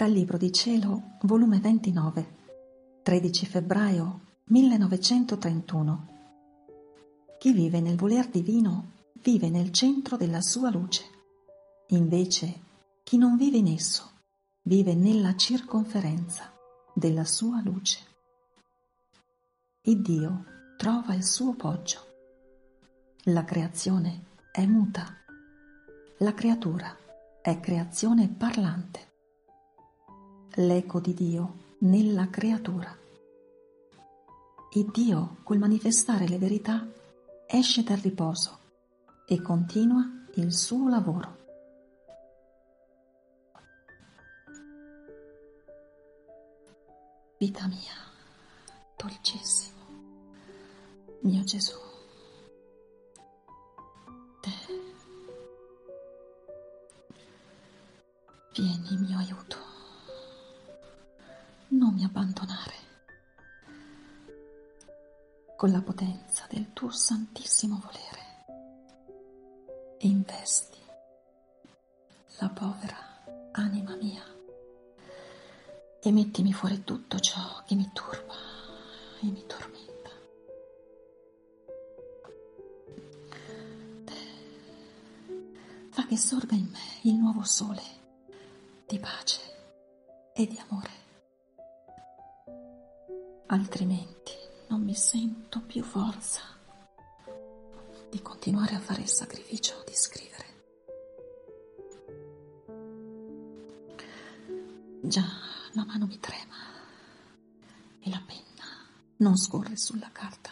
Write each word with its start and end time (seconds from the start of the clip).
Dal 0.00 0.12
Libro 0.12 0.38
di 0.38 0.50
Cielo, 0.50 1.18
volume 1.24 1.58
29, 1.58 3.02
13 3.02 3.44
febbraio 3.44 4.20
1931. 4.44 6.06
Chi 7.38 7.52
vive 7.52 7.80
nel 7.80 7.96
voler 7.96 8.26
divino 8.28 8.92
vive 9.22 9.50
nel 9.50 9.70
centro 9.72 10.16
della 10.16 10.40
sua 10.40 10.70
luce. 10.70 11.04
Invece, 11.88 12.60
chi 13.02 13.18
non 13.18 13.36
vive 13.36 13.58
in 13.58 13.66
esso 13.66 14.12
vive 14.62 14.94
nella 14.94 15.36
circonferenza 15.36 16.50
della 16.94 17.26
sua 17.26 17.60
luce. 17.62 17.98
Il 19.82 20.00
Dio 20.00 20.44
trova 20.78 21.12
il 21.12 21.24
suo 21.24 21.52
poggio. 21.52 21.98
La 23.24 23.44
creazione 23.44 24.28
è 24.50 24.64
muta. 24.64 25.14
La 26.20 26.32
creatura 26.32 26.96
è 27.42 27.60
creazione 27.60 28.28
parlante 28.30 29.08
l'eco 30.54 31.00
di 31.00 31.14
Dio 31.14 31.68
nella 31.78 32.28
creatura. 32.28 32.96
E 34.72 34.86
Dio, 34.92 35.36
col 35.42 35.58
manifestare 35.58 36.28
le 36.28 36.38
verità, 36.38 36.86
esce 37.46 37.82
dal 37.82 37.98
riposo 37.98 38.58
e 39.26 39.40
continua 39.42 40.04
il 40.34 40.52
suo 40.52 40.88
lavoro. 40.88 41.38
Vita 47.38 47.66
mia, 47.66 47.94
dolcissimo, 48.96 49.78
mio 51.22 51.42
Gesù, 51.42 51.78
te, 54.40 54.50
vieni 58.52 58.98
mio 58.98 59.18
aiuto 59.18 59.69
non 61.70 61.94
mi 61.94 62.04
abbandonare. 62.04 62.88
Con 65.56 65.70
la 65.70 65.82
potenza 65.82 66.46
del 66.48 66.72
tuo 66.72 66.90
santissimo 66.90 67.80
volere, 67.82 68.44
investi 69.98 70.78
la 72.38 72.48
povera 72.48 72.96
anima 73.52 73.94
mia 73.96 74.24
e 76.02 76.12
mettimi 76.12 76.52
fuori 76.52 76.82
tutto 76.82 77.18
ciò 77.18 77.62
che 77.66 77.74
mi 77.74 77.90
turba 77.92 78.34
e 79.20 79.26
mi 79.26 79.44
tormenta. 79.46 80.10
Fa 85.90 86.06
che 86.06 86.16
sorga 86.16 86.54
in 86.54 86.68
me 86.70 86.78
il 87.02 87.16
nuovo 87.16 87.44
sole 87.44 87.82
di 88.86 88.98
pace 88.98 89.40
e 90.32 90.46
di 90.46 90.58
amore 90.58 90.99
altrimenti 93.52 94.32
non 94.68 94.82
mi 94.82 94.94
sento 94.94 95.60
più 95.62 95.82
forza 95.82 96.40
di 98.08 98.22
continuare 98.22 98.76
a 98.76 98.80
fare 98.80 99.02
il 99.02 99.08
sacrificio 99.08 99.82
di 99.84 99.94
scrivere. 99.94 100.48
Già 105.02 105.24
la 105.72 105.84
mano 105.84 106.06
mi 106.06 106.20
trema 106.20 106.54
e 107.98 108.10
la 108.10 108.22
penna 108.24 108.64
non 109.16 109.36
scorre 109.36 109.76
sulla 109.76 110.10
carta. 110.12 110.50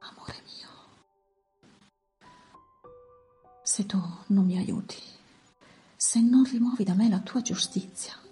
Amore 0.00 0.42
mio, 0.46 0.68
se 3.62 3.86
tu 3.86 4.00
non 4.28 4.46
mi 4.46 4.58
aiuti, 4.58 5.00
se 5.94 6.20
non 6.20 6.42
rimuovi 6.42 6.82
da 6.82 6.94
me 6.94 7.08
la 7.08 7.20
tua 7.20 7.40
giustizia, 7.40 8.24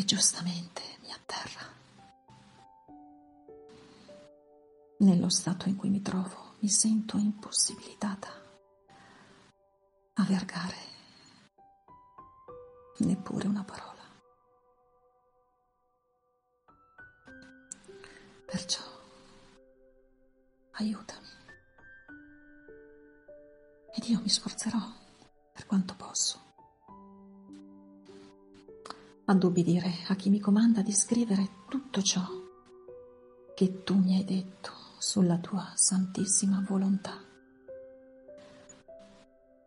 che 0.00 0.06
giustamente 0.06 0.80
mi 1.02 1.12
atterra. 1.12 1.60
Nello 4.98 5.28
stato 5.28 5.68
in 5.68 5.76
cui 5.76 5.90
mi 5.90 6.00
trovo 6.00 6.54
mi 6.60 6.68
sento 6.68 7.18
impossibilitata 7.18 8.28
a 10.14 10.22
vergare 10.24 10.76
neppure 12.98 13.46
una 13.46 13.64
parola. 13.64 14.02
Perciò 18.46 18.82
aiutami 20.72 21.28
ed 23.94 24.04
io 24.04 24.20
mi 24.20 24.28
sforzerò 24.30 24.78
per 25.52 25.66
quanto 25.66 25.94
posso 25.94 26.49
ad 29.30 29.44
ubbidire 29.44 29.92
a 30.08 30.16
chi 30.16 30.28
mi 30.28 30.40
comanda 30.40 30.82
di 30.82 30.92
scrivere 30.92 31.50
tutto 31.68 32.02
ciò 32.02 32.20
che 33.54 33.84
tu 33.84 33.94
mi 33.96 34.16
hai 34.16 34.24
detto 34.24 34.72
sulla 34.98 35.38
tua 35.38 35.70
santissima 35.76 36.64
volontà. 36.66 37.16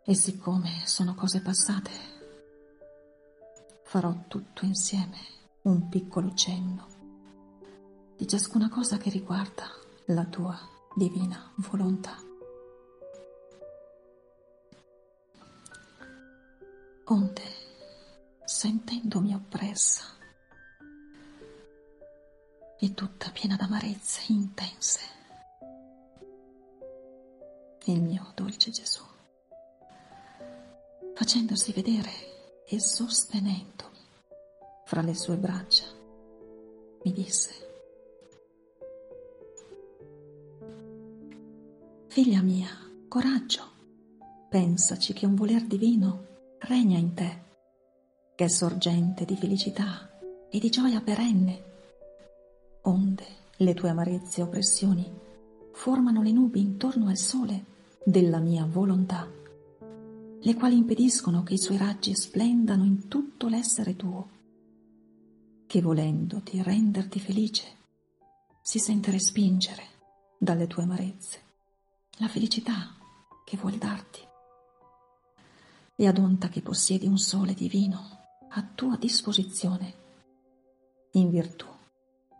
E 0.04 0.14
siccome 0.16 0.82
sono 0.84 1.16
cose 1.16 1.40
passate, 1.40 1.92
farò 3.86 4.26
tutto 4.28 4.66
insieme 4.66 5.18
un 5.62 5.88
piccolo 5.88 6.34
cenno 6.34 6.88
di 8.18 8.28
ciascuna 8.28 8.68
cosa 8.68 8.98
che 8.98 9.10
riguarda 9.10 9.64
la 10.08 10.26
tua 10.26 10.60
divina 10.94 11.54
volontà. 11.56 12.18
Onde 17.06 17.63
sentendomi 18.46 19.34
oppressa. 19.34 20.04
E 22.80 22.94
tutta 22.94 23.32
piena 23.32 23.56
d'amarezze 23.56 24.22
intense. 24.28 25.00
Il 27.86 28.02
mio 28.02 28.32
dolce 28.36 28.72
Gesù, 28.72 29.04
facendosi 31.14 31.72
vedere 31.72 32.64
e 32.66 32.80
sostenendomi 32.80 34.00
fra 34.86 35.02
le 35.02 35.14
sue 35.14 35.36
braccia, 35.38 35.86
mi 37.04 37.12
disse, 37.12 37.72
Figlia 42.08 42.42
mia, 42.42 42.70
coraggio, 43.08 43.72
pensaci 44.50 45.14
che 45.14 45.26
un 45.26 45.36
voler 45.36 45.66
divino 45.66 46.28
regna 46.60 46.98
in 46.98 47.14
te 47.16 47.44
che 48.44 48.50
è 48.50 48.52
sorgente 48.52 49.24
di 49.24 49.38
felicità 49.38 50.10
e 50.50 50.60
di 50.60 50.70
gioia 50.70 51.00
perenne. 51.00 51.64
Onde 52.82 53.26
le 53.56 53.74
tue 53.74 53.88
amarezze 53.88 54.42
e 54.42 54.44
oppressioni 54.44 55.10
formano 55.72 56.22
le 56.22 56.34
nubi 56.34 56.60
intorno 56.60 57.08
al 57.08 57.16
sole 57.16 57.64
della 58.04 58.40
mia 58.40 58.66
volontà, 58.66 59.32
le 60.42 60.54
quali 60.56 60.76
impediscono 60.76 61.44
che 61.44 61.54
i 61.54 61.58
suoi 61.58 61.78
raggi 61.78 62.14
splendano 62.16 62.84
in 62.84 63.08
tutto 63.08 63.48
l'essere 63.48 63.96
tuo, 63.96 64.30
che 65.66 65.82
volendoti 65.82 66.62
renderti 66.62 67.22
felice, 67.22 67.68
si 68.62 68.78
sente 68.78 69.10
respingere 69.10 69.84
dalle 70.38 70.68
tue 70.68 70.84
amarezze 70.84 71.40
la 72.18 72.28
felicità 72.28 72.94
che 73.46 73.56
vuol 73.56 73.76
darti. 73.76 74.20
E 75.96 76.08
ad 76.08 76.18
onta 76.18 76.50
che 76.50 76.62
possiedi 76.62 77.08
un 77.08 77.18
sole 77.18 77.54
divino, 77.54 78.20
a 78.56 78.62
tua 78.76 78.96
disposizione. 78.98 80.02
In 81.14 81.30
virtù 81.30 81.66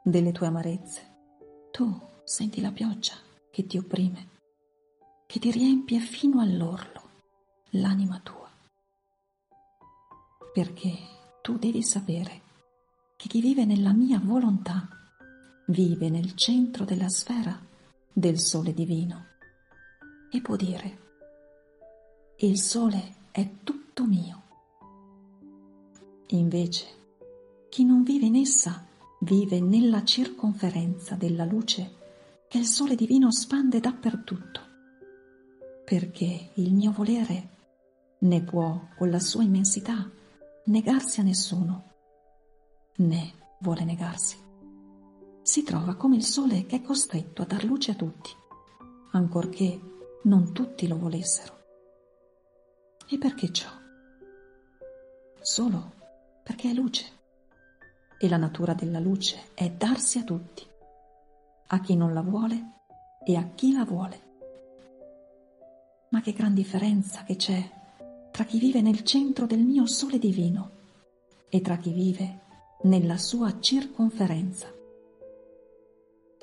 delle 0.04 0.32
tue 0.32 0.46
amarezze, 0.46 1.02
tu 1.72 2.00
senti 2.24 2.62
la 2.62 2.72
pioggia 2.72 3.16
che 3.50 3.66
ti 3.66 3.80
opprime, 3.80 4.30
che 5.26 5.40
ti 5.40 5.50
riempie 5.50 6.00
fino 6.00 6.40
all'orlo 6.40 7.02
l'anima 7.72 8.20
tua. 8.20 8.48
Perché 10.54 10.94
tu 11.42 11.58
devi 11.58 11.82
sapere 11.82 12.42
che 13.16 13.28
chi 13.28 13.42
vive 13.42 13.66
nella 13.66 13.92
mia 13.92 14.20
volontà 14.24 14.88
vive 15.68 16.10
nel 16.10 16.36
centro 16.36 16.86
della 16.86 17.10
sfera 17.10 17.60
del 18.12 18.38
sole 18.38 18.72
divino 18.76 19.30
e 20.30 20.42
può 20.42 20.56
dire, 20.56 21.00
il 22.38 22.60
sole 22.60 23.16
è 23.32 23.64
tutto 23.64 24.06
mio 24.06 24.43
Invece, 26.28 26.86
chi 27.70 27.84
non 27.84 28.04
vive 28.04 28.26
in 28.26 28.36
essa 28.36 28.86
vive 29.20 29.60
nella 29.60 30.04
circonferenza 30.04 31.16
della 31.16 31.46
luce 31.46 32.02
che 32.48 32.58
il 32.58 32.66
sole 32.66 32.96
divino 32.96 33.32
spande 33.32 33.80
dappertutto, 33.80 34.62
perché 35.86 36.52
il 36.56 36.74
mio 36.74 36.92
volere 36.92 37.50
né 38.20 38.42
può, 38.42 38.90
con 38.98 39.10
la 39.10 39.20
sua 39.20 39.44
immensità, 39.44 40.10
negarsi 40.66 41.20
a 41.20 41.24
nessuno, 41.24 41.92
né 42.98 43.34
vuole 43.60 43.84
negarsi. 43.84 44.38
Si 45.42 45.64
trova 45.64 45.96
come 45.96 46.16
il 46.16 46.24
sole 46.24 46.66
che 46.66 46.78
è 46.78 46.82
costretto 46.82 47.42
a 47.42 47.46
dar 47.46 47.64
luce 47.66 47.92
a 47.92 47.96
tutti, 47.96 48.32
ancorché 49.12 49.80
non 50.24 50.54
tutti 50.54 50.88
lo 50.88 50.98
volessero. 50.98 51.62
E 53.10 53.18
perché 53.18 53.52
ciò? 53.52 53.82
solo 55.44 55.94
perché 56.44 56.70
è 56.70 56.74
luce. 56.74 57.06
E 58.20 58.30
la 58.30 58.38
natura 58.38 58.74
della 58.74 59.00
luce 59.00 59.50
è 59.54 59.70
darsi 59.72 60.18
a 60.18 60.24
tutti, 60.24 60.66
a 61.68 61.80
chi 61.80 61.96
non 61.96 62.14
la 62.14 62.22
vuole 62.22 62.72
e 63.26 63.36
a 63.36 63.50
chi 63.56 63.72
la 63.72 63.86
vuole. 63.86 64.32
Ma 66.10 66.22
che 66.22 66.34
gran 66.34 66.54
differenza 66.54 67.24
che 67.24 67.36
c'è 67.36 67.82
tra 68.32 68.44
chi 68.44 68.60
vive 68.60 68.82
nel 68.82 69.04
centro 69.04 69.46
del 69.46 69.60
mio 69.60 69.86
sole 69.88 70.20
divino 70.20 70.72
e 71.50 71.62
tra 71.62 71.78
chi 71.78 71.92
vive 71.92 72.42
nella 72.84 73.18
sua 73.18 73.60
circonferenza. 73.60 74.72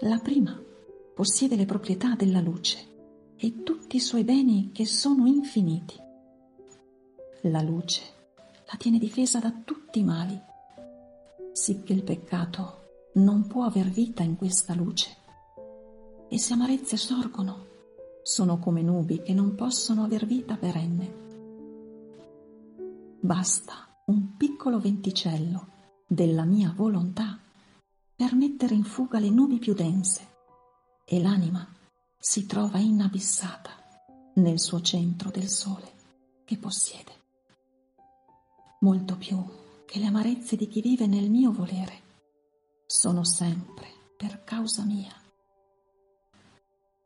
La 0.02 0.18
prima 0.18 0.60
possiede 1.14 1.56
le 1.56 1.66
proprietà 1.66 2.14
della 2.14 2.40
luce 2.40 2.78
e 3.36 3.62
tutti 3.62 3.96
i 3.96 4.00
suoi 4.00 4.24
beni 4.24 4.70
che 4.72 4.86
sono 4.86 5.26
infiniti. 5.26 5.96
La 7.42 7.60
luce 7.60 8.19
la 8.70 8.76
tiene 8.76 8.98
difesa 8.98 9.40
da 9.40 9.52
tutti 9.64 9.98
i 9.98 10.04
mali, 10.04 10.40
sicché 11.52 11.92
il 11.92 12.04
peccato 12.04 13.08
non 13.14 13.48
può 13.48 13.64
aver 13.64 13.88
vita 13.88 14.22
in 14.22 14.36
questa 14.36 14.74
luce. 14.74 15.16
E 16.28 16.38
se 16.38 16.52
amarezze 16.52 16.96
sorgono, 16.96 17.66
sono 18.22 18.58
come 18.58 18.82
nubi 18.82 19.20
che 19.22 19.34
non 19.34 19.56
possono 19.56 20.04
aver 20.04 20.24
vita 20.24 20.54
perenne. 20.56 21.18
Basta 23.20 23.88
un 24.06 24.36
piccolo 24.36 24.78
venticello 24.78 25.66
della 26.06 26.44
mia 26.44 26.72
volontà 26.74 27.38
per 28.14 28.34
mettere 28.34 28.74
in 28.74 28.84
fuga 28.84 29.18
le 29.18 29.30
nubi 29.30 29.58
più 29.58 29.74
dense 29.74 30.28
e 31.04 31.20
l'anima 31.20 31.66
si 32.18 32.46
trova 32.46 32.78
inabissata 32.78 33.70
nel 34.34 34.60
suo 34.60 34.80
centro 34.80 35.30
del 35.30 35.48
sole 35.48 35.92
che 36.44 36.56
possiede. 36.56 37.19
Molto 38.82 39.18
più 39.18 39.36
che 39.84 39.98
le 39.98 40.06
amarezze 40.06 40.56
di 40.56 40.66
chi 40.66 40.80
vive 40.80 41.06
nel 41.06 41.28
mio 41.28 41.52
volere 41.52 42.00
sono 42.86 43.24
sempre 43.24 43.88
per 44.16 44.42
causa 44.42 44.84
mia. 44.84 45.14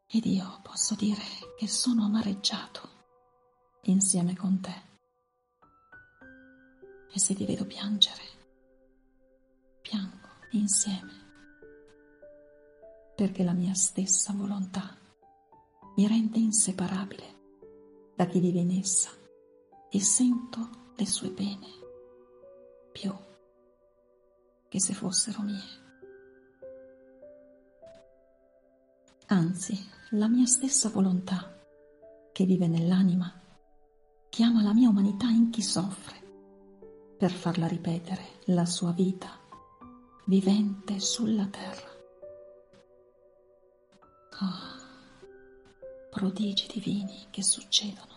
Ed 0.06 0.24
io 0.24 0.60
posso 0.62 0.94
dire 0.94 1.22
che 1.58 1.66
sono 1.66 2.04
amareggiato 2.04 2.88
insieme 3.82 4.36
con 4.36 4.60
te. 4.60 4.82
E 7.12 7.18
se 7.18 7.34
ti 7.34 7.44
vedo 7.44 7.66
piangere, 7.66 8.22
piango 9.82 10.28
insieme, 10.52 11.12
perché 13.16 13.42
la 13.42 13.52
mia 13.52 13.74
stessa 13.74 14.32
volontà 14.32 14.96
mi 15.96 16.06
rende 16.06 16.38
inseparabile 16.38 18.12
da 18.14 18.26
chi 18.26 18.38
vive 18.38 18.60
in 18.60 18.78
essa 18.78 19.10
e 19.90 20.00
sento 20.00 20.82
le 20.96 21.06
sue 21.06 21.30
pene 21.30 21.66
più 22.92 23.14
che 24.68 24.80
se 24.80 24.92
fossero 24.94 25.42
mie. 25.42 25.82
Anzi, 29.26 29.78
la 30.10 30.28
mia 30.28 30.46
stessa 30.46 30.88
volontà 30.90 31.58
che 32.32 32.44
vive 32.44 32.66
nell'anima 32.66 33.40
chiama 34.28 34.62
la 34.62 34.74
mia 34.74 34.88
umanità 34.88 35.28
in 35.28 35.50
chi 35.50 35.62
soffre 35.62 36.22
per 37.16 37.30
farla 37.30 37.66
ripetere 37.66 38.40
la 38.46 38.66
sua 38.66 38.92
vita 38.92 39.38
vivente 40.26 41.00
sulla 41.00 41.46
terra. 41.46 41.92
Oh 44.40 44.82
prodigi 46.14 46.68
divini 46.72 47.26
che 47.30 47.42
succedono, 47.42 48.13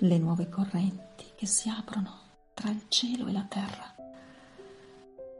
le 0.00 0.18
nuove 0.18 0.48
correnti 0.48 1.24
che 1.34 1.46
si 1.46 1.68
aprono 1.68 2.18
tra 2.54 2.70
il 2.70 2.84
cielo 2.88 3.26
e 3.26 3.32
la 3.32 3.46
terra 3.48 3.94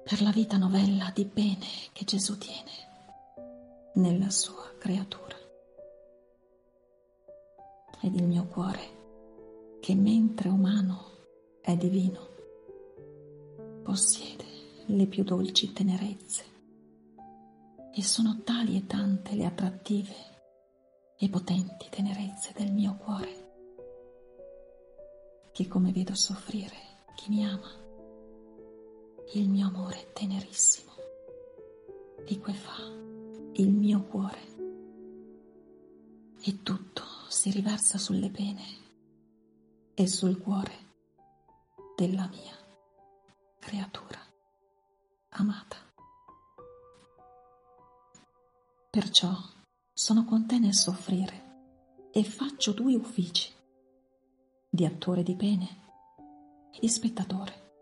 per 0.05 0.21
la 0.23 0.31
vita 0.31 0.57
novella 0.57 1.11
di 1.15 1.25
bene 1.25 1.67
che 1.93 2.05
Gesù 2.05 2.37
tiene 2.37 2.89
nella 3.95 4.31
sua 4.31 4.75
creatura. 4.79 5.37
Ed 8.03 8.15
il 8.15 8.27
mio 8.27 8.47
cuore, 8.47 9.79
che 9.81 9.95
mentre 9.95 10.49
umano 10.49 11.59
è 11.61 11.77
divino, 11.77 12.29
possiede 13.83 14.45
le 14.87 15.07
più 15.07 15.23
dolci 15.23 15.73
tenerezze 15.73 16.45
e 17.93 18.03
sono 18.03 18.41
tali 18.43 18.77
e 18.77 18.87
tante 18.87 19.35
le 19.35 19.45
attrattive 19.45 20.15
e 21.19 21.29
potenti 21.29 21.87
tenerezze 21.91 22.53
del 22.57 22.73
mio 22.73 22.97
cuore, 22.97 23.40
che 25.52 25.69
come 25.69 25.93
vedo 25.93 26.14
soffrire 26.14 26.76
chi 27.14 27.31
mi 27.31 27.44
ama, 27.44 27.70
il 29.32 29.49
mio 29.49 29.67
amore 29.67 30.12
tenerissimo, 30.12 30.93
fa 32.52 32.82
il 33.52 33.70
mio 33.70 34.02
cuore, 34.02 34.41
e 36.43 36.62
tutto 36.62 37.02
si 37.29 37.50
riversa 37.50 37.99
sulle 37.99 38.31
pene 38.31 38.64
e 39.94 40.06
sul 40.06 40.38
cuore 40.38 40.88
della 41.97 42.26
mia 42.29 42.56
creatura 43.58 44.19
amata. 45.31 45.76
Perciò 48.91 49.32
sono 49.93 50.25
con 50.25 50.47
te 50.47 50.58
nel 50.58 50.75
soffrire 50.75 52.08
e 52.12 52.25
faccio 52.25 52.73
due 52.73 52.94
uffici, 52.97 53.52
di 54.73 54.85
attore 54.85 55.25
di 55.25 55.35
pene 55.35 55.69
e 56.73 56.79
di 56.79 56.89
spettatore, 56.89 57.73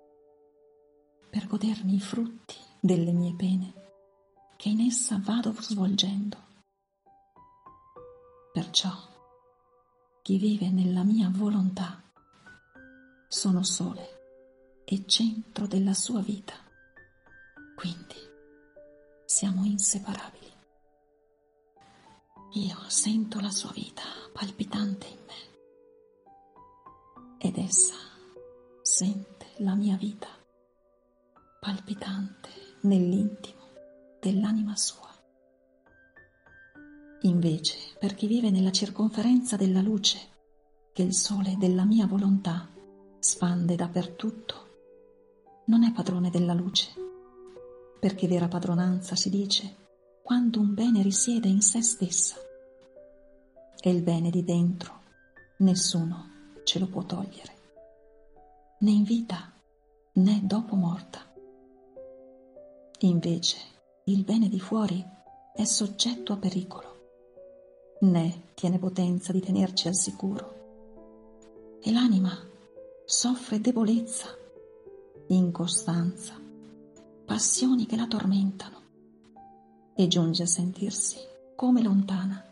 per 1.28 1.46
godermi 1.46 1.94
i 1.94 2.00
frutti 2.00 2.56
delle 2.80 3.12
mie 3.12 3.34
pene 3.34 3.74
che 4.56 4.70
in 4.70 4.80
essa 4.80 5.20
vado 5.22 5.52
svolgendo. 5.60 6.46
Perciò 8.54 8.90
chi 10.22 10.38
vive 10.38 10.70
nella 10.70 11.04
mia 11.04 11.30
volontà 11.30 12.02
sono 13.28 13.62
sole 13.62 14.82
e 14.86 15.04
centro 15.06 15.66
della 15.66 15.92
sua 15.92 16.20
vita, 16.20 16.54
quindi 17.76 18.16
siamo 19.26 19.64
inseparabili. 19.64 20.46
Io 22.54 22.78
sento 22.88 23.40
la 23.40 23.50
sua 23.50 23.72
vita 23.72 24.04
palpitante 24.32 25.06
in 25.06 25.18
me 25.26 25.47
ed 27.38 27.56
essa 27.56 27.94
sente 28.82 29.46
la 29.58 29.74
mia 29.74 29.96
vita 29.96 30.28
palpitante 31.60 32.48
nell'intimo 32.82 33.62
dell'anima 34.20 34.74
sua. 34.76 35.06
Invece, 37.22 37.76
per 37.98 38.14
chi 38.14 38.26
vive 38.26 38.50
nella 38.50 38.70
circonferenza 38.70 39.56
della 39.56 39.80
luce 39.80 40.18
che 40.92 41.02
il 41.02 41.14
sole 41.14 41.56
della 41.58 41.84
mia 41.84 42.06
volontà 42.06 42.68
spande 43.20 43.76
dappertutto, 43.76 44.66
non 45.66 45.84
è 45.84 45.92
padrone 45.92 46.30
della 46.30 46.54
luce, 46.54 46.90
perché 48.00 48.26
vera 48.26 48.48
padronanza 48.48 49.14
si 49.14 49.30
dice 49.30 49.86
quando 50.22 50.60
un 50.60 50.74
bene 50.74 51.02
risiede 51.02 51.48
in 51.48 51.62
se 51.62 51.82
stessa. 51.82 52.36
E 53.80 53.90
il 53.90 54.02
bene 54.02 54.30
di 54.30 54.42
dentro 54.44 55.02
nessuno 55.58 56.27
ce 56.68 56.78
lo 56.78 56.86
può 56.86 57.02
togliere, 57.02 57.56
né 58.80 58.90
in 58.90 59.02
vita 59.02 59.50
né 60.16 60.40
dopo 60.44 60.76
morta. 60.76 61.20
Invece 62.98 63.56
il 64.04 64.22
bene 64.22 64.50
di 64.50 64.60
fuori 64.60 65.02
è 65.54 65.64
soggetto 65.64 66.34
a 66.34 66.36
pericolo, 66.36 66.96
né 68.00 68.50
tiene 68.52 68.78
potenza 68.78 69.32
di 69.32 69.40
tenerci 69.40 69.88
al 69.88 69.94
sicuro. 69.94 71.78
E 71.80 71.90
l'anima 71.90 72.36
soffre 73.06 73.62
debolezza, 73.62 74.26
incostanza, 75.28 76.38
passioni 77.24 77.86
che 77.86 77.96
la 77.96 78.06
tormentano 78.06 78.82
e 79.94 80.06
giunge 80.06 80.42
a 80.42 80.46
sentirsi 80.46 81.16
come 81.56 81.80
lontana 81.80 82.44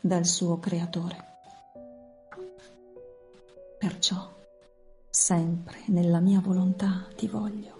dal 0.00 0.24
suo 0.24 0.58
creatore. 0.58 1.27
Perciò 3.78 4.36
sempre 5.08 5.84
nella 5.86 6.18
mia 6.18 6.40
volontà 6.40 7.06
ti 7.14 7.28
voglio, 7.28 7.76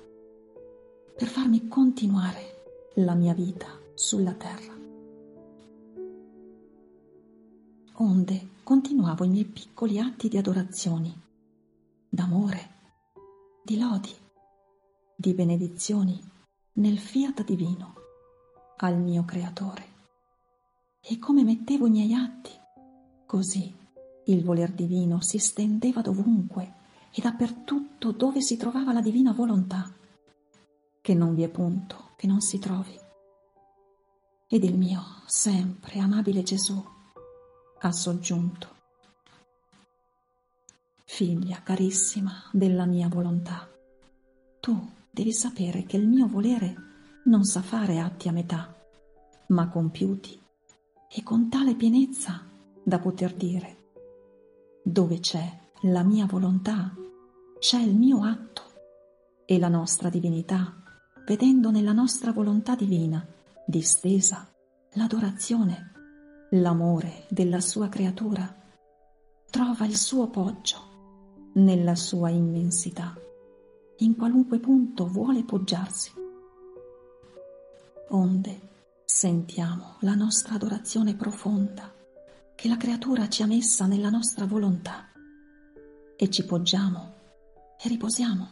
per 1.17 1.27
farmi 1.27 1.67
continuare 1.67 2.93
la 2.95 3.15
mia 3.15 3.35
vita 3.35 3.67
sulla 3.95 4.33
terra. 4.35 4.77
Onde 7.95 8.49
continuavo 8.63 9.25
i 9.25 9.29
miei 9.29 9.45
piccoli 9.45 9.99
atti 9.99 10.29
di 10.29 10.39
adorazioni, 10.39 11.13
d'amore, 12.09 12.71
di 13.65 13.77
lodi, 13.77 14.15
di 15.17 15.35
benedizioni 15.35 16.17
nel 16.75 16.99
fiat 16.99 17.43
divino 17.43 17.95
al 18.77 18.97
mio 19.01 19.25
creatore. 19.25 19.97
E 21.01 21.19
come 21.19 21.43
mettevo 21.43 21.87
i 21.87 21.91
miei 21.91 22.15
atti, 22.15 22.53
così 23.27 23.87
il 24.29 24.45
voler 24.45 24.73
divino 24.73 25.21
si 25.21 25.39
stendeva 25.39 26.01
dovunque 26.01 26.75
e 27.13 27.21
dappertutto 27.23 28.13
dove 28.13 28.41
si 28.41 28.57
trovava 28.57 28.93
la 28.93 29.01
divina 29.01 29.33
volontà, 29.33 29.91
che 31.01 31.15
non 31.15 31.35
vi 31.35 31.43
è 31.43 31.49
punto 31.49 32.11
che 32.17 32.27
non 32.27 32.41
si 32.41 32.59
trovi. 32.59 32.97
Ed 34.47 34.65
il 34.65 34.77
mio 34.77 35.03
sempre 35.27 35.99
amabile 35.99 36.43
Gesù 36.43 36.83
ha 37.81 37.93
soggiunto. 37.93 38.77
Figlia 41.05 41.63
carissima 41.63 42.45
della 42.53 42.85
mia 42.85 43.09
volontà, 43.09 43.69
tu 44.61 44.91
devi 45.11 45.33
sapere 45.33 45.85
che 45.85 45.97
il 45.97 46.07
mio 46.07 46.27
volere 46.27 46.75
non 47.25 47.45
sa 47.45 47.63
fare 47.63 47.99
atti 47.99 48.29
a 48.29 48.33
metà, 48.33 48.75
ma 49.49 49.69
compiuti 49.69 50.39
e 51.11 51.23
con 51.23 51.49
tale 51.49 51.75
pienezza 51.75 52.45
da 52.83 52.99
poter 52.99 53.35
dire, 53.35 53.78
dove 54.91 55.21
c'è 55.21 55.47
la 55.83 56.03
mia 56.03 56.25
volontà, 56.25 56.95
c'è 57.59 57.79
il 57.79 57.95
mio 57.95 58.23
atto 58.23 58.63
e 59.45 59.59
la 59.59 59.69
nostra 59.69 60.09
divinità, 60.09 60.83
vedendo 61.27 61.71
nella 61.71 61.93
nostra 61.93 62.33
volontà 62.33 62.75
divina 62.75 63.25
distesa 63.67 64.51
l'adorazione, 64.93 65.93
l'amore 66.53 67.27
della 67.29 67.61
sua 67.61 67.91
creatura, 67.91 68.51
trova 69.51 69.85
il 69.85 69.97
suo 69.97 70.29
poggio 70.29 71.51
nella 71.55 71.95
sua 71.95 72.31
immensità, 72.31 73.15
in 73.99 74.17
qualunque 74.17 74.59
punto 74.59 75.07
vuole 75.07 75.45
poggiarsi. 75.45 76.13
Onde 78.09 78.61
sentiamo 79.05 79.97
la 80.01 80.15
nostra 80.15 80.55
adorazione 80.55 81.15
profonda 81.15 81.93
che 82.59 82.67
la 82.67 82.77
creatura 82.77 83.29
ci 83.29 83.45
ha 83.45 83.47
messa 83.47 83.87
nella 83.87 84.11
nostra 84.11 84.45
volontà 84.45 85.13
e 86.17 86.29
ci 86.29 86.45
poggiamo 86.45 87.15
e 87.81 87.89
riposiamo. 87.89 88.49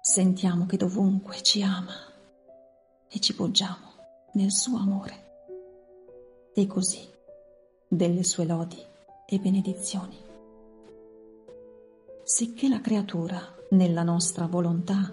Sentiamo 0.00 0.66
che 0.66 0.76
dovunque 0.76 1.42
ci 1.42 1.64
ama 1.64 1.96
e 3.08 3.18
ci 3.18 3.34
poggiamo 3.34 3.88
nel 4.34 4.52
suo 4.52 4.78
amore 4.78 6.52
e 6.54 6.68
così 6.68 7.04
delle 7.88 8.22
sue 8.22 8.44
lodi 8.44 8.80
e 9.26 9.38
benedizioni. 9.40 10.16
Sicché 12.22 12.68
la 12.68 12.80
creatura 12.80 13.40
nella 13.70 14.04
nostra 14.04 14.46
volontà 14.46 15.12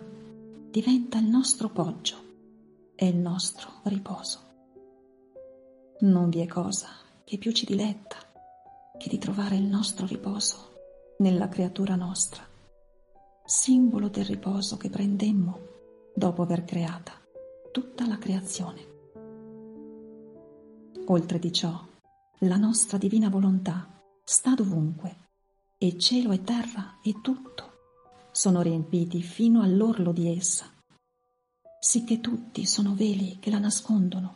diventa 0.70 1.18
il 1.18 1.26
nostro 1.26 1.70
poggio 1.70 2.18
e 2.94 3.08
il 3.08 3.18
nostro 3.18 3.80
riposo. 3.86 4.42
Non 6.02 6.30
vi 6.30 6.42
è 6.42 6.46
cosa 6.46 7.06
che 7.28 7.38
più 7.38 7.52
ci 7.52 7.66
diletta 7.66 8.16
che 8.98 9.10
di 9.10 9.18
trovare 9.18 9.58
il 9.58 9.66
nostro 9.66 10.06
riposo 10.06 11.16
nella 11.18 11.50
creatura 11.50 11.96
nostra, 11.96 12.42
simbolo 13.44 14.08
del 14.08 14.24
riposo 14.24 14.78
che 14.78 14.90
prendemmo 14.90 15.60
dopo 16.16 16.44
aver 16.44 16.64
creata 16.64 17.12
tutta 17.74 18.08
la 18.08 18.18
creazione. 18.18 18.88
Oltre 21.08 21.38
di 21.38 21.52
ciò, 21.52 21.78
la 22.40 22.56
nostra 22.56 22.98
divina 22.98 23.28
volontà 23.28 24.02
sta 24.24 24.54
dovunque 24.54 25.28
e 25.78 26.00
cielo 26.00 26.32
e 26.32 26.44
terra 26.44 27.02
e 27.04 27.20
tutto 27.22 27.72
sono 28.32 28.62
riempiti 28.62 29.22
fino 29.22 29.62
all'orlo 29.62 30.14
di 30.14 30.34
essa, 30.34 30.72
sicché 31.78 32.22
tutti 32.22 32.66
sono 32.66 32.96
veli 32.96 33.38
che 33.40 33.50
la 33.50 33.60
nascondono, 33.60 34.36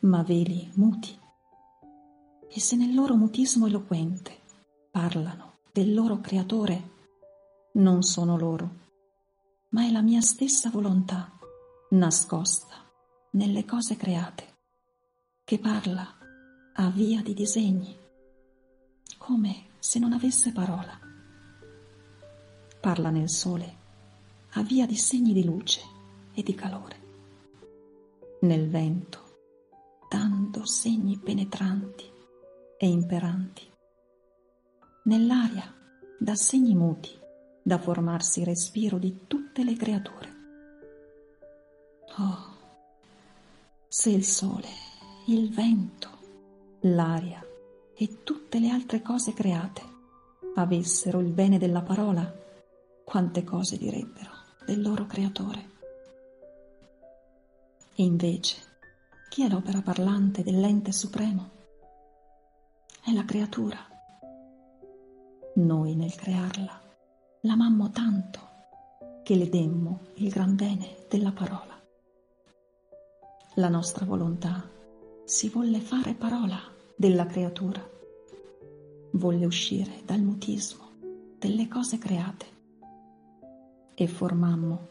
ma 0.00 0.22
veli 0.22 0.70
muti. 0.74 1.22
E 2.56 2.60
se 2.60 2.76
nel 2.76 2.94
loro 2.94 3.16
mutismo 3.16 3.66
eloquente 3.66 4.42
parlano 4.88 5.56
del 5.72 5.92
loro 5.92 6.20
creatore, 6.20 6.90
non 7.72 8.04
sono 8.04 8.38
loro, 8.38 8.70
ma 9.70 9.84
è 9.84 9.90
la 9.90 10.02
mia 10.02 10.20
stessa 10.20 10.70
volontà 10.70 11.36
nascosta 11.90 12.76
nelle 13.30 13.64
cose 13.64 13.96
create 13.96 14.54
che 15.42 15.58
parla 15.58 16.16
a 16.74 16.90
via 16.90 17.22
di 17.22 17.34
disegni, 17.34 17.98
come 19.18 19.70
se 19.80 19.98
non 19.98 20.12
avesse 20.12 20.52
parola. 20.52 20.96
Parla 22.80 23.10
nel 23.10 23.30
sole 23.30 23.76
a 24.50 24.62
via 24.62 24.86
di 24.86 24.94
segni 24.94 25.32
di 25.32 25.44
luce 25.44 25.80
e 26.32 26.44
di 26.44 26.54
calore, 26.54 27.00
nel 28.42 28.68
vento, 28.68 29.38
dando 30.08 30.64
segni 30.64 31.18
penetranti 31.18 32.12
e 32.76 32.86
imperanti, 32.86 33.70
nell'aria 35.04 35.72
da 36.18 36.34
segni 36.34 36.74
muti 36.74 37.18
da 37.62 37.78
formarsi 37.78 38.44
respiro 38.44 38.98
di 38.98 39.26
tutte 39.26 39.64
le 39.64 39.74
creature. 39.74 40.32
Oh, 42.18 42.56
se 43.88 44.10
il 44.10 44.24
sole 44.24 44.68
il 45.26 45.50
vento, 45.54 46.10
l'aria 46.80 47.42
e 47.96 48.22
tutte 48.22 48.58
le 48.58 48.68
altre 48.68 49.00
cose 49.00 49.32
create 49.32 49.80
avessero 50.56 51.20
il 51.20 51.32
bene 51.32 51.56
della 51.56 51.80
parola, 51.80 52.30
quante 53.02 53.42
cose 53.42 53.78
direbbero 53.78 54.32
del 54.66 54.82
loro 54.82 55.06
creatore. 55.06 55.70
E 57.94 58.02
invece, 58.02 58.56
chi 59.30 59.46
è 59.46 59.48
l'opera 59.48 59.80
parlante 59.80 60.42
dell'ente 60.42 60.92
supremo? 60.92 61.53
È 63.06 63.12
la 63.12 63.26
creatura. 63.26 63.76
Noi 65.56 65.94
nel 65.94 66.14
crearla 66.14 66.80
l'amammo 67.42 67.90
tanto 67.90 68.40
che 69.22 69.34
le 69.34 69.50
demmo 69.50 70.06
il 70.14 70.30
gran 70.30 70.56
bene 70.56 71.04
della 71.10 71.30
parola. 71.30 71.78
La 73.56 73.68
nostra 73.68 74.06
volontà 74.06 74.66
si 75.22 75.50
volle 75.50 75.80
fare 75.80 76.14
parola 76.14 76.56
della 76.96 77.26
creatura, 77.26 77.86
volle 79.10 79.44
uscire 79.44 80.00
dal 80.06 80.22
mutismo 80.22 80.92
delle 81.38 81.68
cose 81.68 81.98
create 81.98 82.46
e 83.92 84.06
formammo 84.06 84.88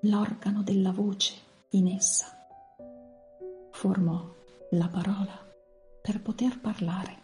l'organo 0.00 0.64
della 0.64 0.90
voce 0.90 1.34
in 1.70 1.86
essa. 1.86 2.26
Formò 3.70 4.34
la 4.70 4.88
parola 4.88 5.48
per 6.02 6.20
poter 6.20 6.58
parlare. 6.58 7.21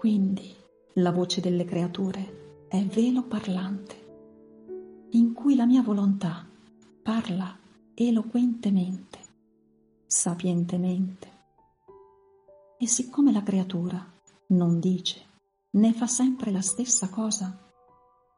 Quindi 0.00 0.56
la 0.94 1.12
voce 1.12 1.42
delle 1.42 1.66
creature 1.66 2.68
è 2.70 2.82
velo 2.86 3.22
parlante, 3.24 5.08
in 5.10 5.34
cui 5.34 5.54
la 5.54 5.66
mia 5.66 5.82
volontà 5.82 6.48
parla 7.02 7.54
eloquentemente 7.92 9.18
sapientemente. 10.06 11.28
E 12.78 12.88
siccome 12.88 13.30
la 13.30 13.42
creatura 13.42 14.02
non 14.46 14.80
dice 14.80 15.20
né 15.72 15.92
fa 15.92 16.06
sempre 16.06 16.50
la 16.50 16.62
stessa 16.62 17.10
cosa, 17.10 17.70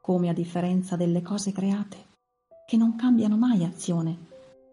come 0.01 0.27
a 0.27 0.33
differenza 0.33 0.97
delle 0.97 1.21
cose 1.21 1.53
create, 1.53 2.07
che 2.67 2.75
non 2.75 2.97
cambiano 2.97 3.37
mai 3.37 3.63
azione, 3.63 4.17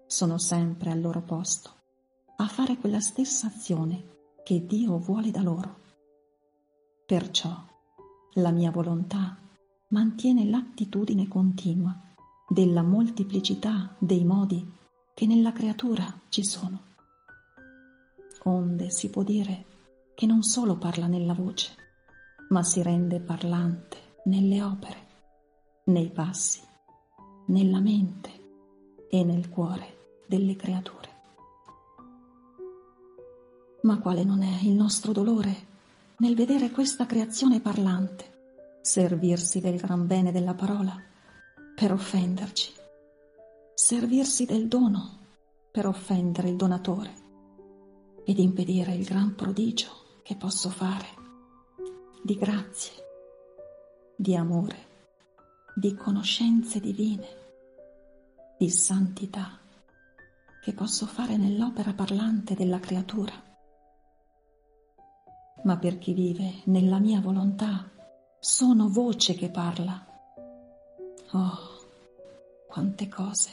sono 0.08 0.38
sempre 0.38 0.90
al 0.90 1.00
loro 1.00 1.22
posto, 1.22 1.70
a 2.38 2.48
fare 2.48 2.78
quella 2.78 2.98
stessa 2.98 3.46
azione 3.46 4.32
che 4.42 4.66
Dio 4.66 4.98
vuole 4.98 5.30
da 5.30 5.42
loro. 5.42 5.78
Perciò 7.10 7.50
la 8.34 8.52
mia 8.52 8.70
volontà 8.70 9.36
mantiene 9.88 10.44
l'attitudine 10.44 11.26
continua 11.26 11.92
della 12.48 12.82
molteplicità 12.82 13.96
dei 13.98 14.24
modi 14.24 14.64
che 15.12 15.26
nella 15.26 15.50
creatura 15.50 16.04
ci 16.28 16.44
sono 16.44 16.82
onde 18.44 18.90
si 18.90 19.10
può 19.10 19.24
dire 19.24 19.64
che 20.14 20.24
non 20.26 20.44
solo 20.44 20.76
parla 20.76 21.08
nella 21.08 21.34
voce, 21.34 21.74
ma 22.50 22.62
si 22.62 22.80
rende 22.80 23.18
parlante 23.18 24.18
nelle 24.26 24.62
opere, 24.62 25.06
nei 25.86 26.10
passi, 26.10 26.60
nella 27.46 27.80
mente 27.80 28.30
e 29.10 29.24
nel 29.24 29.48
cuore 29.48 30.22
delle 30.28 30.54
creature. 30.54 31.08
Ma 33.82 33.98
quale 33.98 34.22
non 34.22 34.42
è 34.42 34.60
il 34.62 34.74
nostro 34.74 35.10
dolore 35.10 35.69
nel 36.20 36.34
vedere 36.34 36.70
questa 36.70 37.06
creazione 37.06 37.60
parlante 37.60 38.78
servirsi 38.82 39.60
del 39.60 39.76
gran 39.76 40.06
bene 40.06 40.32
della 40.32 40.54
parola 40.54 40.94
per 41.74 41.92
offenderci, 41.92 42.72
servirsi 43.74 44.44
del 44.44 44.68
dono 44.68 45.18
per 45.70 45.86
offendere 45.86 46.48
il 46.50 46.56
donatore, 46.56 47.14
ed 48.24 48.38
impedire 48.38 48.94
il 48.94 49.04
gran 49.04 49.34
prodigio 49.34 50.20
che 50.22 50.36
posso 50.36 50.68
fare 50.68 51.06
di 52.22 52.34
grazie, 52.34 52.92
di 54.14 54.36
amore, 54.36 54.88
di 55.74 55.94
conoscenze 55.94 56.80
divine, 56.80 57.28
di 58.58 58.68
santità 58.68 59.58
che 60.62 60.72
posso 60.74 61.06
fare 61.06 61.38
nell'opera 61.38 61.94
parlante 61.94 62.54
della 62.54 62.78
creatura. 62.78 63.49
Ma 65.62 65.76
per 65.76 65.98
chi 65.98 66.12
vive 66.14 66.62
nella 66.64 66.98
mia 66.98 67.20
volontà 67.20 67.88
sono 68.38 68.88
voce 68.88 69.34
che 69.34 69.50
parla. 69.50 70.06
Oh, 71.32 71.58
quante 72.66 73.08
cose 73.08 73.50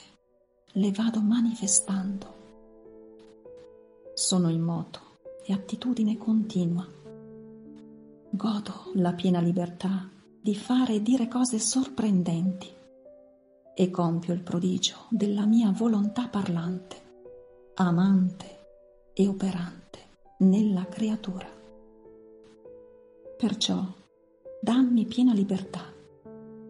le 0.73 0.91
vado 0.91 1.21
manifestando. 1.21 2.35
Sono 4.13 4.49
in 4.49 4.61
moto 4.61 5.17
e 5.45 5.53
attitudine 5.53 6.17
continua. 6.17 6.87
Godo 8.29 8.91
la 8.95 9.13
piena 9.13 9.39
libertà 9.39 10.09
di 10.41 10.55
fare 10.55 10.95
e 10.95 11.01
dire 11.01 11.27
cose 11.27 11.59
sorprendenti 11.59 12.73
e 13.73 13.91
compio 13.91 14.33
il 14.33 14.41
prodigio 14.41 15.05
della 15.09 15.45
mia 15.45 15.71
volontà 15.71 16.27
parlante, 16.29 17.01
amante 17.75 18.65
e 19.13 19.27
operante 19.27 19.99
nella 20.39 20.85
creatura. 20.85 21.56
Perciò 23.37 23.85
dammi 24.59 25.05
piena 25.05 25.31
libertà 25.31 25.93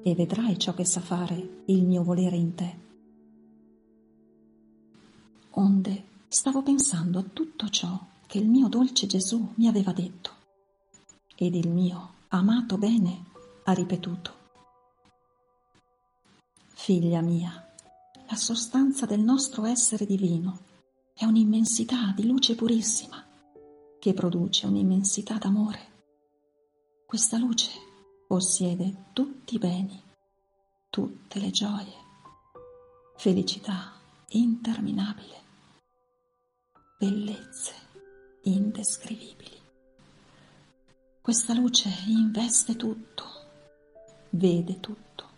e 0.03 0.15
vedrai 0.15 0.59
ciò 0.59 0.73
che 0.73 0.83
sa 0.83 0.99
fare 0.99 1.63
il 1.67 1.85
mio 1.85 2.03
volere 2.03 2.35
in 2.35 2.55
te. 2.55 2.77
Onde 5.51 6.03
stavo 6.27 6.61
pensando 6.63 7.19
a 7.19 7.23
tutto 7.23 7.69
ciò 7.69 7.97
che 8.25 8.37
il 8.37 8.49
mio 8.49 8.67
dolce 8.67 9.07
Gesù 9.07 9.53
mi 9.55 9.69
aveva 9.69 9.93
detto 9.93 10.31
ed 11.37 11.55
il 11.55 11.69
mio 11.69 12.15
amato 12.27 12.77
bene 12.77 13.27
ha 13.63 13.71
ripetuto. 13.71 14.33
Figlia 16.67 17.21
mia, 17.21 17.65
la 18.27 18.35
sostanza 18.35 19.05
del 19.05 19.21
nostro 19.21 19.63
essere 19.63 20.05
divino 20.05 20.59
è 21.13 21.23
un'immensità 21.23 22.11
di 22.13 22.27
luce 22.27 22.55
purissima 22.55 23.25
che 23.99 24.13
produce 24.13 24.65
un'immensità 24.65 25.35
d'amore. 25.35 25.95
Questa 27.07 27.37
luce 27.37 27.71
possiede 28.27 29.05
tutti 29.13 29.55
i 29.55 29.59
beni, 29.59 30.03
tutte 30.89 31.39
le 31.39 31.51
gioie, 31.51 31.93
felicità 33.15 33.93
interminabile, 34.31 35.41
bellezze 36.99 37.73
indescrivibili. 38.41 39.57
Questa 41.21 41.53
luce 41.53 41.87
investe 42.07 42.75
tutto, 42.75 43.23
vede 44.31 44.81
tutto, 44.81 45.29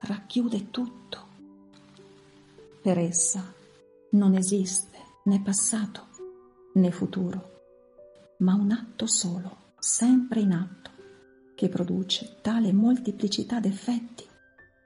racchiude 0.00 0.72
tutto. 0.72 1.28
Per 2.82 2.98
essa 2.98 3.54
non 4.10 4.34
esiste 4.34 4.98
né 5.26 5.40
passato 5.40 6.08
né 6.74 6.90
futuro, 6.90 7.60
ma 8.38 8.54
un 8.54 8.72
atto 8.72 9.06
solo, 9.06 9.68
sempre 9.78 10.40
in 10.40 10.52
atto, 10.52 10.79
che 11.60 11.68
produce 11.68 12.36
tale 12.40 12.72
moltiplicità 12.72 13.60
d'effetti 13.60 14.24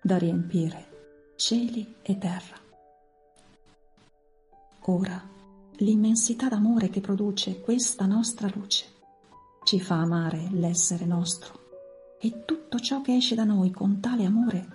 da 0.03 0.19
riempire 0.19 1.35
cieli 1.37 1.95
e 2.03 2.19
terra. 2.19 2.57
Ora, 4.87 5.23
l'immensità 5.77 6.49
d'amore 6.49 6.89
che 6.89 7.01
produce 7.01 7.61
questa 7.61 8.07
nostra 8.07 8.51
luce 8.53 8.87
ci 9.63 9.79
fa 9.79 10.01
amare 10.01 10.49
l'essere 10.51 11.05
nostro 11.05 12.17
e 12.19 12.45
tutto 12.45 12.81
ciò 12.81 13.03
che 13.03 13.15
esce 13.15 13.37
da 13.37 13.45
noi 13.45 13.71
con 13.71 14.01
tale 14.01 14.25
amore 14.25 14.67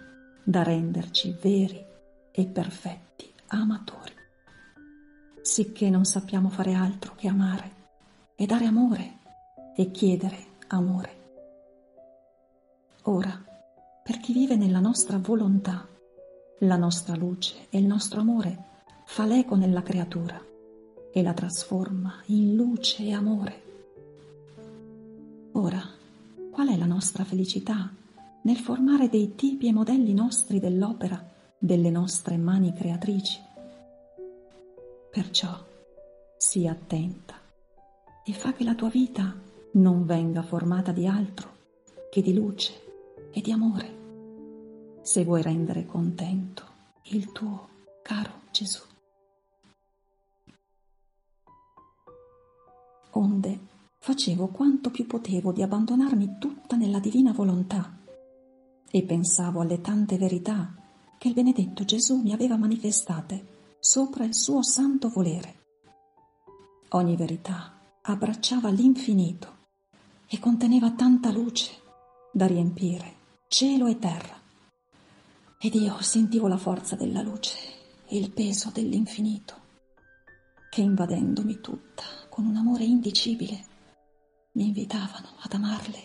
da 0.42 0.64
renderci 0.64 1.36
veri 1.42 1.86
e 2.32 2.46
perfetti 2.46 3.30
amatori, 3.48 4.14
sicché 5.42 5.90
non 5.90 6.06
sappiamo 6.06 6.48
fare 6.48 6.72
altro 6.72 7.14
che 7.16 7.28
amare 7.28 7.72
e 8.36 8.46
dare 8.46 8.68
amore 8.68 9.18
e 9.76 9.92
chiedere 9.92 10.46
amore. 10.68 11.19
Ora, 13.10 13.44
per 14.04 14.20
chi 14.20 14.34
vive 14.34 14.56
nella 14.56 14.80
nostra 14.80 15.18
volontà, 15.18 15.88
la 16.60 16.76
nostra 16.76 17.16
luce 17.16 17.66
e 17.72 17.80
il 17.80 17.88
nostro 17.88 18.20
amore 18.20 18.66
fa 19.06 19.26
l'eco 19.26 19.56
nella 19.56 19.82
creatura 19.82 20.40
e 21.12 21.24
la 21.24 21.34
trasforma 21.34 22.22
in 22.28 22.54
luce 22.54 23.04
e 23.04 23.12
amore. 23.12 23.62
Ora, 25.54 25.82
qual 26.52 26.68
è 26.68 26.78
la 26.78 26.86
nostra 26.86 27.24
felicità 27.24 27.92
nel 28.44 28.58
formare 28.58 29.10
dei 29.10 29.34
tipi 29.34 29.66
e 29.66 29.74
modelli 29.74 30.14
nostri 30.14 30.60
dell'opera 30.60 31.28
delle 31.58 31.90
nostre 31.90 32.38
mani 32.38 32.74
creatrici? 32.74 33.42
Perciò 35.10 35.66
sii 36.38 36.68
attenta 36.68 37.34
e 38.24 38.34
fa 38.34 38.54
che 38.54 38.64
la 38.64 38.76
tua 38.76 38.90
vita 38.90 39.36
non 39.72 40.06
venga 40.06 40.44
formata 40.44 40.92
di 40.92 41.08
altro 41.08 41.58
che 42.12 42.22
di 42.22 42.36
luce 42.36 42.88
e 43.32 43.42
di 43.42 43.52
amore, 43.52 45.02
se 45.02 45.24
vuoi 45.24 45.42
rendere 45.42 45.86
contento 45.86 46.64
il 47.04 47.32
tuo 47.32 47.68
caro 48.02 48.42
Gesù. 48.52 48.88
onde 53.12 53.68
facevo 54.00 54.48
quanto 54.48 54.92
più 54.92 55.06
potevo 55.06 55.52
di 55.52 55.62
abbandonarmi 55.62 56.38
tutta 56.40 56.76
nella 56.76 57.00
divina 57.00 57.32
volontà 57.32 57.98
e 58.90 59.04
pensavo 59.04 59.62
alle 59.62 59.82
tante 59.82 60.18
verità 60.18 60.74
che 61.18 61.28
il 61.28 61.34
benedetto 61.34 61.84
Gesù 61.84 62.22
mi 62.22 62.34
aveva 62.34 62.56
manifestate 62.56 63.58
sopra 63.80 64.24
il 64.24 64.34
suo 64.34 64.64
santo 64.64 65.10
volere. 65.10 65.58
Ogni 66.90 67.16
verità 67.16 67.78
abbracciava 68.02 68.70
l'infinito 68.70 69.58
e 70.28 70.40
conteneva 70.40 70.92
tanta 70.92 71.32
luce 71.32 71.72
da 72.32 72.46
riempire 72.46 73.18
cielo 73.52 73.88
e 73.88 73.98
terra. 73.98 74.40
Ed 75.60 75.74
io 75.74 76.00
sentivo 76.02 76.48
la 76.48 76.58
forza 76.58 76.96
della 76.96 77.24
luce 77.24 77.58
e 78.06 78.16
il 78.16 78.30
peso 78.30 78.70
dell'infinito 78.72 79.56
che 80.70 80.82
invadendomi 80.82 81.60
tutta 81.60 82.04
con 82.30 82.46
un 82.46 82.56
amore 82.56 82.84
indicibile, 82.84 83.66
mi 84.52 84.68
invitavano 84.68 85.30
ad 85.40 85.52
amarle 85.52 86.00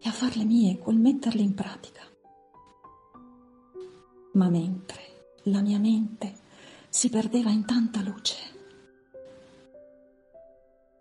e 0.00 0.08
a 0.08 0.10
farle 0.10 0.44
mie 0.44 0.78
col 0.78 0.96
metterle 0.96 1.42
in 1.42 1.54
pratica. 1.54 2.02
Ma 4.32 4.48
mentre 4.48 5.34
la 5.44 5.60
mia 5.60 5.78
mente 5.78 6.34
si 6.88 7.10
perdeva 7.10 7.50
in 7.50 7.66
tanta 7.66 8.00
luce, 8.00 8.36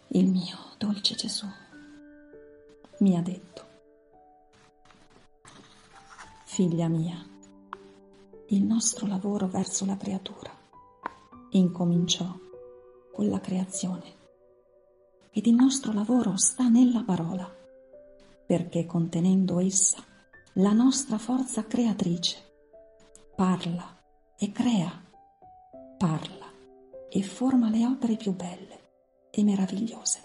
il 0.10 0.28
mio 0.28 0.58
dolce 0.78 1.16
Gesù 1.16 1.48
mi 3.00 3.18
ha 3.18 3.22
detto, 3.22 3.65
figlia 6.56 6.88
mia, 6.88 7.18
il 8.48 8.64
nostro 8.64 9.08
lavoro 9.08 9.46
verso 9.46 9.86
la 9.86 9.98
creatura 9.98 10.50
incominciò 11.50 12.34
con 13.12 13.28
la 13.28 13.42
creazione. 13.42 14.14
Ed 15.32 15.48
il 15.48 15.54
nostro 15.54 15.92
lavoro 15.92 16.38
sta 16.38 16.70
nella 16.70 17.04
parola, 17.04 17.46
perché 18.46 18.86
contenendo 18.86 19.60
essa 19.60 20.02
la 20.54 20.72
nostra 20.72 21.18
forza 21.18 21.66
creatrice 21.66 22.38
parla 23.36 23.94
e 24.38 24.54
crea, 24.54 25.04
parla 25.98 26.50
e 27.10 27.22
forma 27.22 27.70
le 27.70 27.86
opere 27.86 28.16
più 28.16 28.34
belle 28.34 28.80
e 29.30 29.44
meravigliose. 29.44 30.20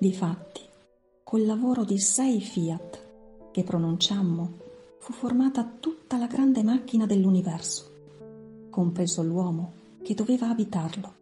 Difatti, 0.00 0.62
col 1.22 1.46
lavoro 1.46 1.84
di 1.84 2.00
sei 2.00 2.40
fiat 2.40 3.01
che 3.52 3.62
pronunciammo, 3.62 4.58
fu 4.98 5.12
formata 5.12 5.64
tutta 5.78 6.16
la 6.16 6.26
grande 6.26 6.62
macchina 6.62 7.06
dell'universo, 7.06 7.90
compreso 8.70 9.22
l'uomo 9.22 9.72
che 10.02 10.14
doveva 10.14 10.48
abitarlo 10.48 11.14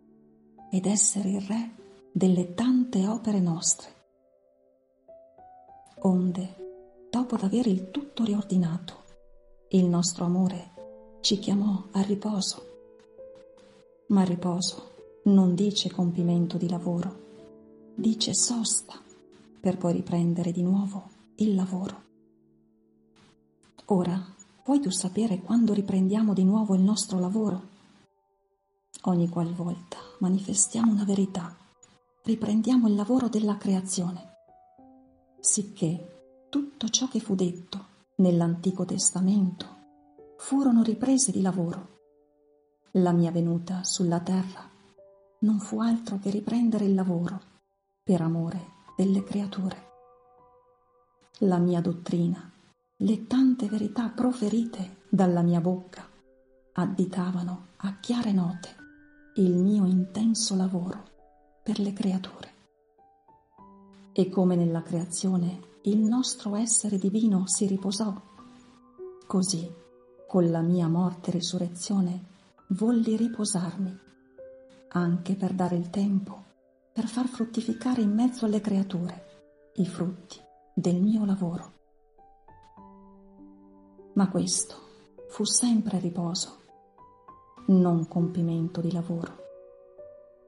ed 0.71 0.87
essere 0.87 1.31
il 1.31 1.41
re 1.43 1.71
delle 2.13 2.55
tante 2.55 3.07
opere 3.07 3.41
nostre. 3.41 3.89
Onde, 6.03 7.09
dopo 7.11 7.37
d'aver 7.37 7.67
il 7.67 7.91
tutto 7.91 8.25
riordinato, 8.25 9.05
il 9.71 9.85
nostro 9.85 10.25
amore 10.25 10.71
ci 11.21 11.39
chiamò 11.39 11.85
a 11.93 12.01
riposo. 12.03 12.69
Ma 14.09 14.23
riposo 14.25 14.93
non 15.25 15.55
dice 15.55 15.91
compimento 15.91 16.57
di 16.57 16.69
lavoro, 16.69 17.29
dice 17.95 18.35
sosta 18.35 19.01
per 19.61 19.77
poi 19.77 19.93
riprendere 19.93 20.53
di 20.53 20.63
nuovo 20.63 21.09
il 21.37 21.55
lavoro. 21.55 22.09
Ora, 23.93 24.25
vuoi 24.65 24.79
tu 24.79 24.89
sapere 24.91 25.41
quando 25.41 25.73
riprendiamo 25.73 26.33
di 26.33 26.45
nuovo 26.45 26.77
il 26.77 26.81
nostro 26.81 27.19
lavoro? 27.19 27.69
Ogni 29.03 29.29
qualvolta 29.29 29.97
manifestiamo 30.21 30.93
una 30.93 31.03
verità, 31.03 31.57
riprendiamo 32.23 32.87
il 32.87 32.95
lavoro 32.95 33.29
della 33.29 33.57
creazione, 33.57 34.35
sicché 35.41 36.47
tutto 36.51 36.89
ciò 36.89 37.09
che 37.09 37.19
fu 37.19 37.35
detto 37.35 37.85
nell'Antico 38.19 38.85
Testamento 38.85 39.67
furono 40.37 40.85
riprese 40.85 41.33
di 41.33 41.43
lavoro. 41.43 41.99
La 42.93 43.11
mia 43.11 43.33
venuta 43.33 43.83
sulla 43.83 44.21
terra 44.21 44.71
non 45.41 45.59
fu 45.59 45.81
altro 45.81 46.21
che 46.21 46.31
riprendere 46.31 46.85
il 46.85 46.95
lavoro 46.95 47.41
per 48.05 48.21
amore 48.21 48.67
delle 48.97 49.25
creature. 49.25 49.89
la 51.45 51.57
mia 51.57 51.81
dottrina, 51.81 52.50
le 53.03 53.27
tante 53.27 53.67
verità 53.67 54.11
proferite 54.11 54.99
dalla 55.09 55.41
mia 55.41 55.63
bocca 55.63 56.07
additavano 56.75 57.69
a 57.77 57.99
chiare 57.99 58.31
note 58.31 58.69
il 59.37 59.57
mio 59.57 59.87
intenso 59.87 60.55
lavoro 60.55 61.03
per 61.63 61.79
le 61.79 61.95
creature. 61.95 62.53
E 64.13 64.29
come 64.29 64.55
nella 64.55 64.83
creazione 64.83 65.79
il 65.85 66.01
nostro 66.01 66.57
essere 66.57 66.99
divino 66.99 67.47
si 67.47 67.67
riposò, 67.67 68.15
così 69.27 69.67
con 70.29 70.51
la 70.51 70.61
mia 70.61 70.87
morte 70.87 71.31
e 71.31 71.33
risurrezione 71.33 72.25
volli 72.69 73.17
riposarmi, 73.17 73.99
anche 74.89 75.37
per 75.37 75.55
dare 75.55 75.77
il 75.77 75.89
tempo 75.89 76.45
per 76.93 77.07
far 77.07 77.29
fruttificare 77.29 78.03
in 78.03 78.13
mezzo 78.13 78.45
alle 78.45 78.61
creature 78.61 79.73
i 79.77 79.87
frutti 79.87 80.39
del 80.75 81.01
mio 81.01 81.25
lavoro. 81.25 81.79
Ma 84.15 84.29
questo 84.29 84.75
fu 85.29 85.45
sempre 85.45 85.99
riposo, 85.99 86.59
non 87.67 88.09
compimento 88.09 88.81
di 88.81 88.93
lavoro. 88.93 89.39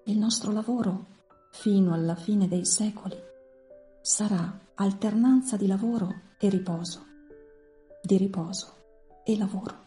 Il 0.05 0.19
nostro 0.19 0.51
lavoro, 0.51 1.07
fino 1.53 1.95
alla 1.95 2.17
fine 2.17 2.49
dei 2.49 2.67
secoli, 2.67 3.17
sarà 4.01 4.59
alternanza 4.75 5.57
di 5.57 5.69
lavoro 5.69 6.13
e 6.39 6.49
riposo, 6.49 7.07
di 8.03 8.17
riposo 8.17 8.75
e 9.25 9.39
lavoro. 9.39 9.81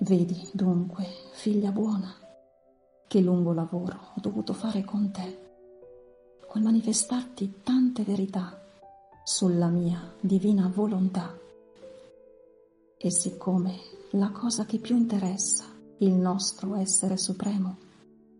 Vedi 0.00 0.50
dunque, 0.52 1.06
figlia 1.34 1.70
buona, 1.70 2.12
che 3.06 3.20
lungo 3.20 3.52
lavoro 3.52 4.10
ho 4.16 4.20
dovuto 4.20 4.52
fare 4.52 4.82
con 4.82 5.12
te, 5.12 5.42
col 6.48 6.62
manifestarti 6.62 7.60
tante 7.62 8.02
verità 8.02 8.60
sulla 9.22 9.68
mia 9.68 10.12
divina 10.20 10.68
volontà. 10.68 11.42
E 13.04 13.10
siccome 13.10 13.74
la 14.12 14.30
cosa 14.30 14.64
che 14.64 14.78
più 14.78 14.96
interessa 14.96 15.66
il 15.98 16.14
nostro 16.14 16.74
essere 16.74 17.18
supremo 17.18 17.76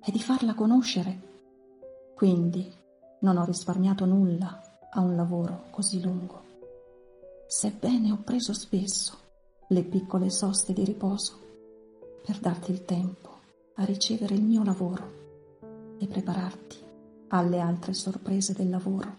è 0.00 0.10
di 0.10 0.18
farla 0.18 0.54
conoscere, 0.54 2.12
quindi 2.14 2.72
non 3.20 3.36
ho 3.36 3.44
risparmiato 3.44 4.06
nulla 4.06 4.58
a 4.90 5.00
un 5.00 5.16
lavoro 5.16 5.64
così 5.68 6.00
lungo, 6.00 6.42
sebbene 7.46 8.10
ho 8.10 8.22
preso 8.24 8.54
spesso 8.54 9.18
le 9.68 9.84
piccole 9.84 10.30
soste 10.30 10.72
di 10.72 10.82
riposo 10.82 11.38
per 12.24 12.38
darti 12.38 12.70
il 12.70 12.86
tempo 12.86 13.40
a 13.74 13.84
ricevere 13.84 14.34
il 14.34 14.42
mio 14.42 14.64
lavoro 14.64 15.96
e 15.98 16.06
prepararti 16.06 16.78
alle 17.28 17.60
altre 17.60 17.92
sorprese 17.92 18.54
del 18.54 18.70
lavoro 18.70 19.14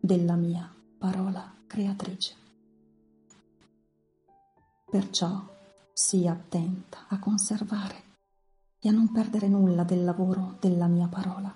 della 0.00 0.34
mia 0.34 0.68
parola 0.98 1.62
creatrice. 1.68 2.39
Perciò 4.90 5.40
sii 5.92 6.26
attenta 6.26 7.06
a 7.08 7.20
conservare 7.20 8.02
e 8.80 8.88
a 8.88 8.92
non 8.92 9.12
perdere 9.12 9.46
nulla 9.46 9.84
del 9.84 10.02
lavoro 10.02 10.56
della 10.58 10.88
mia 10.88 11.06
parola, 11.06 11.54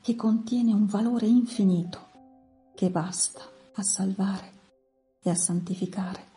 che 0.00 0.16
contiene 0.16 0.72
un 0.72 0.86
valore 0.86 1.26
infinito 1.26 2.06
che 2.74 2.88
basta 2.88 3.42
a 3.74 3.82
salvare 3.82 4.52
e 5.22 5.28
a 5.28 5.34
santificare 5.34 6.35